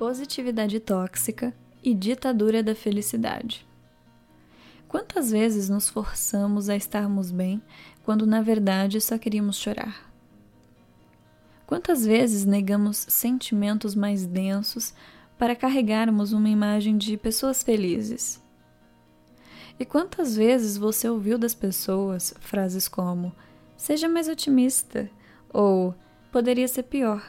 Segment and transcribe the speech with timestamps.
[0.00, 3.68] positividade tóxica e ditadura da felicidade.
[4.88, 7.62] Quantas vezes nos forçamos a estarmos bem
[8.02, 10.10] quando na verdade só queríamos chorar?
[11.66, 14.94] Quantas vezes negamos sentimentos mais densos
[15.36, 18.42] para carregarmos uma imagem de pessoas felizes?
[19.78, 23.34] E quantas vezes você ouviu das pessoas frases como:
[23.76, 25.10] seja mais otimista
[25.52, 25.94] ou
[26.32, 27.22] poderia ser pior?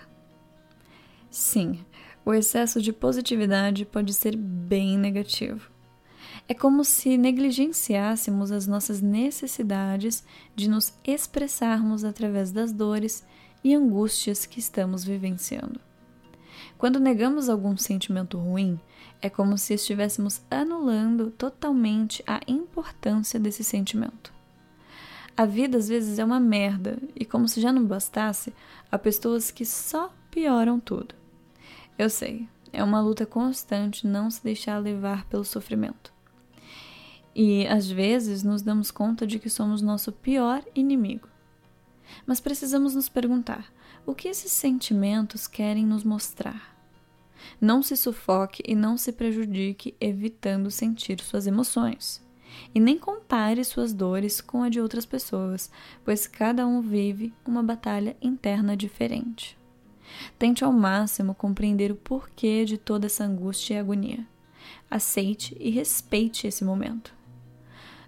[1.29, 1.85] Sim,
[2.25, 5.69] o excesso de positividade pode ser bem negativo.
[6.47, 10.23] É como se negligenciássemos as nossas necessidades
[10.55, 13.25] de nos expressarmos através das dores
[13.63, 15.79] e angústias que estamos vivenciando.
[16.77, 18.79] Quando negamos algum sentimento ruim,
[19.21, 24.33] é como se estivéssemos anulando totalmente a importância desse sentimento.
[25.37, 28.53] A vida às vezes é uma merda, e como se já não bastasse,
[28.91, 31.20] há pessoas que só pioram tudo.
[32.01, 36.11] Eu sei, é uma luta constante não se deixar levar pelo sofrimento.
[37.35, 41.29] E às vezes nos damos conta de que somos nosso pior inimigo.
[42.25, 43.71] Mas precisamos nos perguntar:
[44.03, 46.75] o que esses sentimentos querem nos mostrar?
[47.61, 52.19] Não se sufoque e não se prejudique evitando sentir suas emoções.
[52.73, 55.69] E nem compare suas dores com a de outras pessoas,
[56.03, 59.60] pois cada um vive uma batalha interna diferente.
[60.37, 64.27] Tente ao máximo compreender o porquê de toda essa angústia e agonia.
[64.89, 67.13] Aceite e respeite esse momento.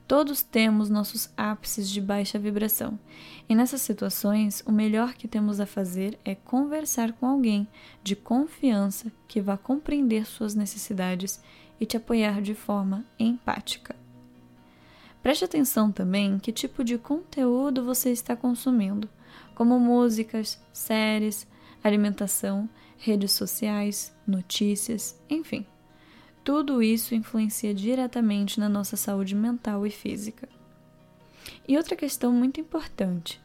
[0.06, 3.00] Todos temos nossos ápices de baixa vibração,
[3.48, 7.68] e nessas situações o melhor que temos a fazer é conversar com alguém
[8.04, 11.42] de confiança que vá compreender suas necessidades
[11.80, 13.96] e te apoiar de forma empática.
[15.22, 19.10] Preste atenção também que tipo de conteúdo você está consumindo,
[19.56, 21.48] como músicas, séries,
[21.84, 25.66] alimentação, redes sociais, notícias, enfim.
[26.44, 30.48] Tudo isso influencia diretamente na nossa saúde mental e física.
[31.68, 33.42] E outra questão muito importante: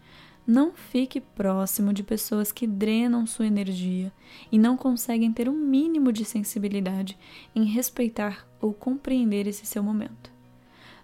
[0.46, 4.12] não fique próximo de pessoas que drenam sua energia
[4.50, 7.18] e não conseguem ter um mínimo de sensibilidade
[7.54, 10.32] em respeitar ou compreender esse seu momento.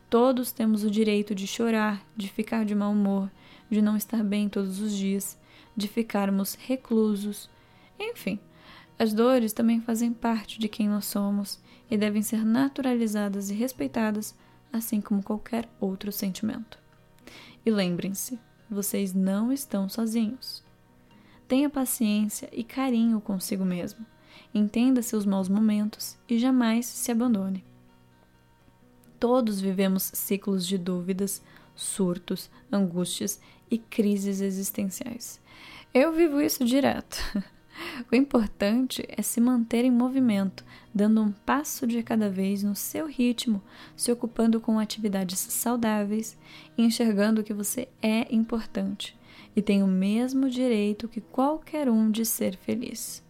[0.09, 3.31] Todos temos o direito de chorar, de ficar de mau humor,
[3.71, 5.39] de não estar bem todos os dias,
[5.77, 7.51] de ficarmos reclusos.
[7.99, 8.39] Enfim,
[8.99, 11.61] as dores também fazem parte de quem nós somos
[11.91, 14.35] e devem ser naturalizadas e respeitadas,
[14.73, 16.79] assim como qualquer outro sentimento.
[17.67, 18.39] E lembrem-se,
[18.71, 20.63] vocês não estão sozinhos.
[21.49, 24.05] Tenha paciência e carinho consigo mesmo.
[24.53, 27.65] Entenda seus maus momentos e jamais se abandone.
[29.19, 31.43] Todos vivemos ciclos de dúvidas,
[31.75, 33.41] surtos, angústias
[33.71, 35.41] e crises existenciais.
[35.93, 37.19] Eu vivo isso direto.
[38.09, 40.65] O importante é se manter em movimento,
[40.95, 43.61] dando um passo de cada vez no seu ritmo,
[43.97, 46.39] se ocupando com atividades saudáveis
[46.79, 49.19] enxergando que você é importante
[49.57, 53.24] e tem o mesmo direito que qualquer um de ser feliz.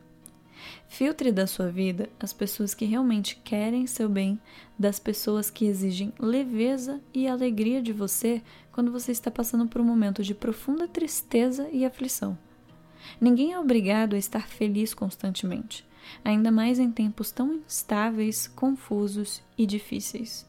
[0.88, 4.38] Filtre da sua vida as pessoas que realmente querem seu bem
[4.78, 8.42] das pessoas que exigem leveza e alegria de você
[8.72, 12.38] quando você está passando por um momento de profunda tristeza e aflição.
[13.20, 15.86] Ninguém é obrigado a estar feliz constantemente,
[16.24, 20.46] ainda mais em tempos tão instáveis, confusos e difíceis.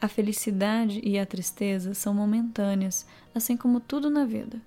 [0.00, 4.60] A felicidade e a tristeza são momentâneas, assim como tudo na vida.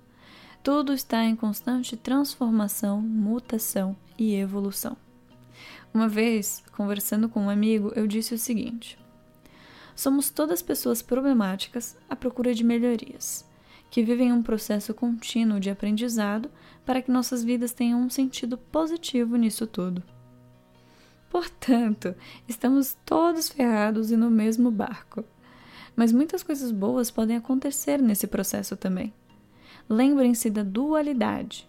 [0.62, 4.98] Tudo está em constante transformação, mutação e evolução.
[5.94, 9.00] Uma vez, conversando com um amigo, eu disse o seguinte:
[9.96, 13.46] Somos todas pessoas problemáticas à procura de melhorias,
[13.90, 16.52] que vivem um processo contínuo de aprendizado
[16.86, 20.04] para que nossas vidas tenham um sentido positivo nisso tudo.
[21.30, 22.14] Portanto,
[22.48, 25.24] estamos todos ferrados e no mesmo barco.
[25.96, 29.14] Mas muitas coisas boas podem acontecer nesse processo também.
[29.90, 31.68] Lembrem-se da dualidade.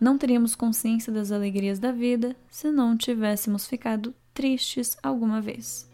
[0.00, 5.88] Não teríamos consciência das alegrias da vida se não tivéssemos ficado tristes alguma vez.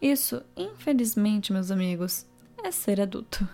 [0.00, 2.26] Isso, infelizmente, meus amigos,
[2.64, 3.46] é ser adulto.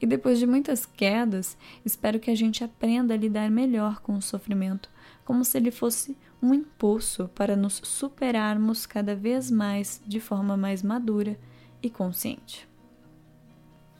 [0.00, 4.22] E depois de muitas quedas, espero que a gente aprenda a lidar melhor com o
[4.22, 4.88] sofrimento,
[5.24, 10.82] como se ele fosse um impulso para nos superarmos cada vez mais de forma mais
[10.82, 11.38] madura
[11.82, 12.68] e consciente.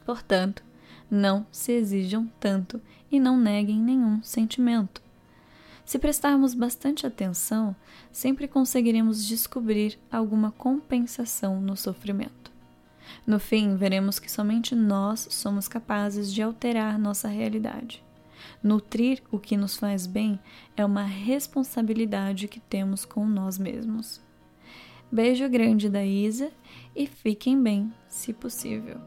[0.05, 0.63] Portanto,
[1.11, 2.81] não se exijam tanto
[3.11, 5.03] e não neguem nenhum sentimento.
[5.85, 7.77] Se prestarmos bastante atenção,
[8.11, 12.51] sempre conseguiremos descobrir alguma compensação no sofrimento.
[13.27, 18.03] No fim, veremos que somente nós somos capazes de alterar nossa realidade.
[18.63, 20.39] Nutrir o que nos faz bem
[20.77, 24.21] é uma responsabilidade que temos com nós mesmos.
[25.13, 26.51] Beijo grande da Isa
[26.97, 28.99] e fiquem bem, se possível.